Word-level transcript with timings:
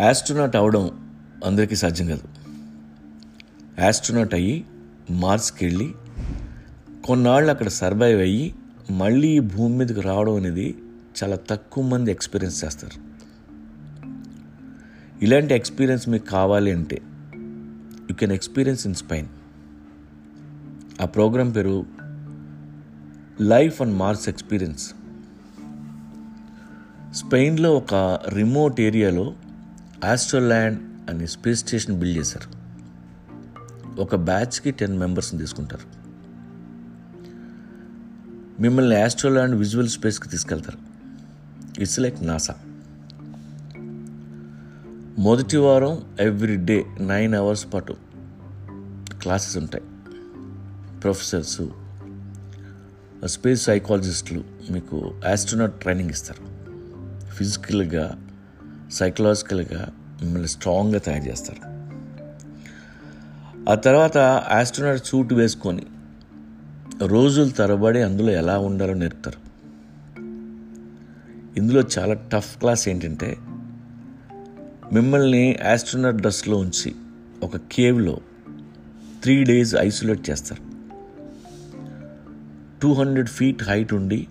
Astronaut 0.00 0.56
అవడం 0.56 0.90
అందరికీ 1.44 1.76
సాధ్యం 1.76 2.06
కాదు. 2.06 2.22
యాస్ట్రోనాట్ 3.78 4.34
అయ్యి 4.34 4.64
మార్స్కి 5.10 5.64
వెళ్ళి 5.64 5.94
కొన్నాళ్ళు 7.04 7.50
అక్కడ 7.50 7.68
సర్వైవ్ 7.68 8.20
అయ్యి 8.20 8.54
మళ్ళీ 8.90 9.40
భూమి 9.40 9.78
మీదకి 9.78 10.00
రావడం 10.00 10.34
అనేది 10.34 10.78
చాలా 11.22 11.36
తక్కువ 11.36 11.84
మంది 11.84 12.10
ఎక్స్పీరియన్స్ 12.10 12.64
చేస్తారు. 12.64 13.00
ఇలాంటి 15.24 15.54
ఎక్స్పీరియన్స్ 15.54 16.08
మీకు 16.08 16.26
కావాలి 16.26 16.72
అంటే 16.72 17.02
you 18.10 18.14
can 18.14 18.32
experience 18.32 18.86
in 18.86 18.94
Spain 18.94 19.26
ఆ 21.00 21.04
ప్రోగ్రాం 21.04 21.50
పేరు 21.50 21.86
లైఫ్ 23.40 23.82
అండ్ 23.82 23.94
మార్స్ 23.94 24.28
ఎక్స్పీరియన్స్ 24.28 24.94
స్పెయిన్లో 27.14 27.74
ఒక 27.74 28.20
రిమోట్ 28.28 28.80
ఏరియాలో 28.80 29.34
ఆస్ట్రోల్యాండ్ 30.04 30.80
అనే 31.10 31.26
స్పేస్ 31.26 31.60
స్టేషన్ 31.60 31.98
బిల్డ్ 31.98 32.18
చేశారు. 32.18 32.66
ఒక 34.00 34.14
బ్యాచ్కి 34.14 34.70
టెన్ 34.70 34.98
మెంబర్స్ని 34.98 35.40
తీసుకుంటారు. 35.40 35.96
మిమ్మల్ని 38.62 39.02
ఆస్ట్రోల్యాండ్ 39.02 39.54
విజువల్ 39.54 39.88
స్పేస్కి 39.88 40.28
తీసుకెళ్తారు. 40.28 40.78
ఇట్స్ 41.82 42.00
లైక్ 42.00 42.26
నాసా 42.26 42.54
మొదటి 45.18 45.56
వారం 45.56 46.02
ఎవ్రీ 46.20 46.56
డే 46.56 46.84
నైన్ 47.00 47.34
అవర్స్ 47.34 47.74
పాటు 47.74 47.96
క్లాసెస్ 49.22 49.56
ఉంటాయి. 49.56 49.84
ప్రొఫెసర్స్ 51.00 51.62
స్పేస్ 53.24 53.64
సైకాలజిస్టులు 53.64 54.44
మీకు 54.70 55.20
ఆస్ట్రోనాట్ 55.28 55.80
ట్రైనింగ్ 55.80 56.10
ఇస్తారు. 56.10 56.56
ఫిజికల్గా 57.28 58.25
సైకలాజికల్గా 58.92 59.88
మిమ్మల్ని 60.22 60.48
స్ట్రాంగ్గా 60.48 60.98
తయారు 60.98 61.28
చేస్తారు. 61.28 61.76
ఆ 63.70 63.74
తర్వాత 63.74 64.18
ఆస్ట్రోనాట్ 64.50 65.06
సూట్ 65.06 65.32
వేసుకొని 65.32 65.82
రోజుల 67.06 67.48
తరబడి 67.48 68.02
అందులో 68.02 68.30
ఎలా 68.30 68.58
ఉండాలో 68.58 68.94
నేర్పుతారు. 68.94 69.46
ఇందులో 71.56 71.82
చాలా 71.98 72.14
టఫ్ 72.14 72.58
క్లాస్ 72.58 72.88
ఏంటంటే 72.88 73.36
మిమ్మల్ని 74.92 75.56
ఆస్ట్రోనాట్ 75.56 76.16
డ్రెస్లో 76.16 76.56
ఉంచి 76.56 76.94
ఒక 77.42 77.56
కేవ్లో 77.56 78.20
త్రీ 79.22 79.44
డేస్ 79.44 79.74
ఐసోలేట్ 79.74 80.30
చేస్తారు. 80.30 80.62
టూ 82.82 82.92
హండ్రెడ్ 82.92 83.28
ఫీట్ 83.28 83.62
హైట్ 83.62 83.94
ఉండి 83.94 84.26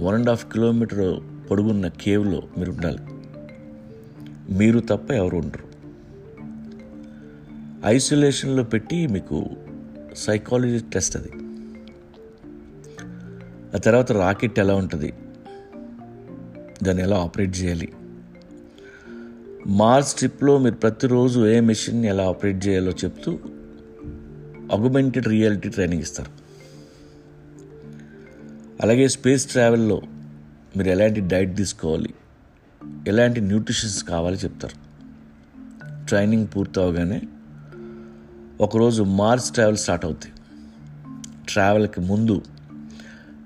వన్ 0.00 0.14
అండ్ 0.14 0.28
హాఫ్ 0.28 0.52
కిలోమీటర్ 0.52 1.20
పొడుగున్న 1.50 1.88
కేవ్లో 1.88 2.42
మీరు 2.58 2.72
ఉండాలి. 2.72 2.98
మీరు 4.50 4.80
తప్ప 4.80 5.12
ఎవరు 5.12 5.36
ఉండరు. 5.36 5.70
ఐసోలేషన్లో 7.86 8.62
పెట్టి 8.62 9.06
మీకు 9.06 9.46
సైకాలజీ 10.14 10.84
టెస్ట్ 10.92 11.16
అది. 11.16 11.32
ఆ 13.74 13.78
తర్వాత 13.78 14.12
రాకెట్ 14.12 14.58
ఎలా 14.58 14.74
ఉంటుంది? 14.74 15.14
దాన్ని 16.82 17.02
ఎలా 17.02 17.16
ఆపరేట్ 17.16 17.58
చేయాలి? 17.60 17.92
మార్స్ 19.66 20.14
ట్రిప్లో 20.14 20.58
మీరు 20.58 20.74
ప్రతిరోజు 20.74 21.46
ఏ 21.46 21.60
మిషన్ 21.60 22.04
ఎలా 22.04 22.28
ఆపరేట్ 22.28 22.66
చేయాలో 22.66 22.92
చెప్తూ 22.92 23.38
అగ్మెంటెడ్ 24.72 25.26
రియాలిటీ 25.26 25.68
ట్రైనింగ్ 25.68 26.02
ఇస్తారు. 26.02 26.30
అలాగే 28.82 29.08
స్పేస్ 29.08 29.46
ట్రావెల్లో 29.46 30.02
మీరు 30.76 30.88
ఎలాంటి 30.88 31.20
డైట్ 31.20 31.56
తీసుకోవాలి? 31.56 32.14
ఎలాంటి 33.06 33.40
న్యూట్రిషన్స్ 33.40 34.04
కావాలి 34.04 34.36
చెప్తారు. 34.36 34.90
ట్రైనింగ్ 36.06 36.46
పూర్తవగానే 36.56 37.22
ఒకరోజు 38.60 39.02
మార్స్ 39.02 39.50
ట్రావెల్ 39.50 39.76
స్టార్ట్ 39.76 40.04
అవుతాయి 40.04 40.34
ట్రావెల్కి 41.48 42.00
ముందు 42.00 42.42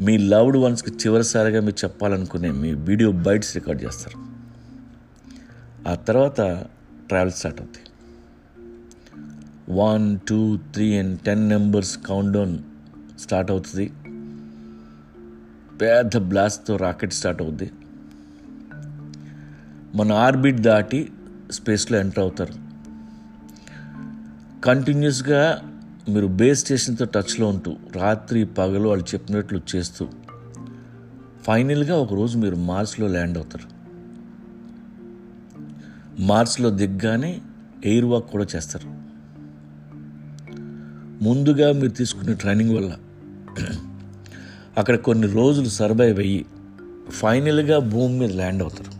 మీ 0.00 0.18
లవ్డ్ 0.18 0.56
వన్స్కి 0.56 0.90
చివరిసారిగా 0.90 1.60
మీరు 1.60 1.84
చెప్పాలనుకునే 1.84 2.50
మీ 2.50 2.72
వీడియో 2.72 3.12
బైట్స్ 3.12 3.54
రికార్డ్ 3.54 3.84
చేస్తారు. 3.84 4.18
ఆ 5.88 5.94
తర్వాత 5.94 6.66
ట్రావెల్ 7.08 7.32
స్టార్ట్ 7.32 7.60
అవుతాయి 7.60 7.86
one 9.80 10.18
two 10.28 10.56
three 10.56 10.98
and 10.98 11.20
ten 11.20 11.48
numbers 11.48 11.98
count 11.98 12.32
down 12.32 12.58
start 13.18 13.50
అవుతుంది 13.50 13.92
పెద్ద 15.78 16.16
బ్లాస్ట్తో 16.16 16.76
రాకెట్ 16.76 17.12
స్టార్ట్ 17.12 17.42
అవుద్ది. 17.42 17.70
మన 19.94 20.12
ఆర్బిట్ 20.12 20.56
దాటి 20.56 21.12
స్పేస్లో 21.50 21.98
ఎంటర్ 21.98 22.18
అవుతారు. 22.18 22.54
కంటిన్యూస్గా 24.60 25.62
మీరు 26.08 26.26
బేస్ 26.26 26.60
స్టేషన్తో 26.60 27.04
టచ్లో 27.04 27.48
ఉంటూ 27.48 27.76
రాత్రి 27.96 28.44
పగలు 28.44 28.88
వాళ్ళు 28.88 29.04
చెప్పినట్లు 29.04 29.60
చేస్తూ 29.76 30.08
ఫైనల్గా 31.46 31.96
ఒకరోజు 31.96 32.38
మీరు 32.38 32.56
మార్స్లో 32.56 33.08
ల్యాండ్ 33.08 33.38
అవుతారు. 33.38 33.78
మార్స్లో 36.22 36.70
దిగ్గానే 36.70 37.40
ఎయిర్ 37.84 38.04
వాక్ 38.04 38.30
కూడా 38.30 38.46
చేస్తారు. 38.56 38.88
ముందుగా 41.24 41.72
మీరు 41.72 41.88
తీసుకునే 41.88 42.34
ట్రైనింగ్ 42.34 42.76
వల్ల 42.76 42.96
అక్కడ 44.78 44.96
కొన్ని 44.96 45.26
రోజులు 45.26 45.68
సర్వైవ్ 45.68 46.18
అయ్యి 46.18 46.46
ఫైనల్గా 47.10 47.78
భూమి 47.78 48.18
మీద 48.18 48.32
ల్యాండ్ 48.32 48.62
అవుతారు. 48.62 48.97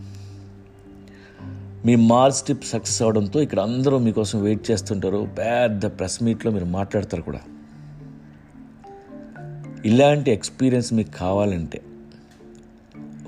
మీ 1.85 1.95
మార్స్ 1.95 2.43
ట్రిప్ 2.43 2.65
సక్సెస్ 2.65 3.01
అవడంతో 3.01 3.41
ఇక్కడ 3.41 3.59
అందరూ 3.59 3.97
మీకోసం 3.97 4.41
వెయిట్ 4.41 4.71
చేస్తుంటారు. 4.71 5.29
పెద్ద 5.37 5.85
ప్రెస్ 5.85 6.23
మీట్లో 6.23 6.51
మీరు 6.51 6.65
మాట్లాడతారు 6.65 7.21
కూడా. 7.21 7.39
ఇలాంటి 9.85 10.31
ఎక్స్పీరియన్స్ 10.31 10.93
మీకు 10.93 11.11
కావాలంటే 11.11 11.81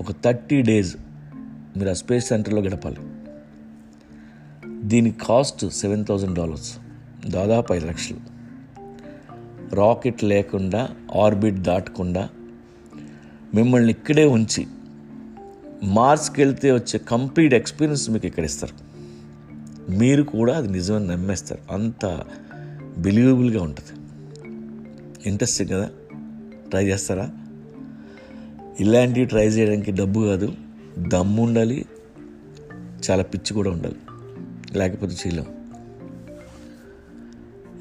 ఒక 0.00 0.12
థర్టీ 0.24 0.62
డేస్ 0.62 0.96
మీరు 1.76 1.90
ఆ 1.90 1.92
స్పేస్ 1.92 2.28
సెంటర్లో 2.28 2.62
గడపాలి. 2.62 2.96
దీని 4.88 5.10
కాస్ట్ 5.10 5.68
సెవెన్ 5.70 6.04
థౌజండ్ 6.04 6.34
డాలర్స్. 6.34 6.78
దాదాపు 7.26 7.72
ఐదు 7.72 7.86
లక్షలు. 7.86 8.18
రాకెట్ 9.74 10.24
లేకుండా 10.24 10.88
ఆర్బిట్ 11.16 11.56
దాటకుండా 11.56 12.28
మిమ్మల్ని 13.54 13.90
ఇక్కడే 13.90 14.24
ఉంచి 14.24 14.66
మార్స్కి 15.82 16.42
వెళ్తే 16.42 16.72
వచ్చే 16.72 16.98
కంప్లీట్ 16.98 17.54
ఎక్స్పీరియన్స్ 17.54 18.10
మీకు 18.10 18.26
ఇక్కడ 18.26 18.44
ఇస్తారు. 18.44 18.92
మీరు 19.92 20.22
కూడా 20.22 20.56
అది 20.56 20.68
నిజమని 20.68 21.06
నమ్మేస్తారు. 21.06 21.74
అంత 21.74 22.24
బిలీవబుల్గా 22.98 23.62
ఉంటుంది. 23.62 24.00
ఇంట్రెస్టింగ్ 25.26 25.70
కదా? 25.70 25.90
ట్రై 26.70 26.86
చేస్తారా? 26.86 27.30
ఇలాంటివి 28.80 29.26
ట్రై 29.26 29.46
చేయడానికి 29.46 29.90
డబ్బు 29.90 30.20
కాదు. 30.20 30.52
దమ్ము 30.98 31.42
ఉండాలి. 31.42 31.86
చాలా 33.10 33.22
పిచ్చి 33.22 33.54
కూడా 33.54 33.70
ఉండాలి. 33.70 33.96
లేకపోతే 34.78 35.14
చేయలేం. 35.14 35.46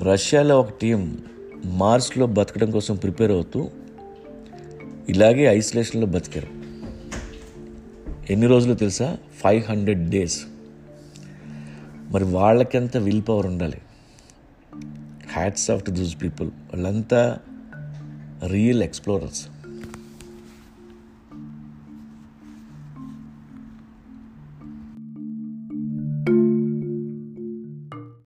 రష్యాలో 0.03 0.59
ఒక 0.59 0.69
టీం 0.81 1.17
మార్స్లో 1.65 2.25
బతకడం 2.25 2.71
కోసం 2.71 2.95
ప్రిపేర్ 2.95 3.31
అవుతూ 3.31 3.69
ఇలాగే 5.09 5.43
ఐసోలేషన్లో 5.43 6.07
బతికారు. 6.07 6.60
ఎన్ని 8.29 8.47
రోజులు 8.47 8.73
తెలుసా? 8.73 9.17
Five 9.43 9.63
hundred 9.63 10.09
days. 10.09 10.45
మరి 12.11 12.23
వాళ్ళకెంత 12.23 12.97
విల్ 12.97 13.23
పవర్ 13.29 13.45
ఉండాలి? 13.45 13.81
Hats 15.31 15.71
off 15.71 15.83
to 15.83 15.91
those 15.91 16.15
people. 16.23 16.47
వాళ్ళంతా 16.47 17.39
రియల్ 18.47 18.83
ఎక్స్ప్లోరర్స్. 18.83 19.47